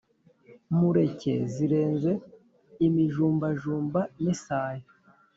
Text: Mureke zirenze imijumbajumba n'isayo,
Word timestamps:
Mureke 0.77 1.33
zirenze 1.53 2.11
imijumbajumba 2.87 4.01
n'isayo, 4.23 4.87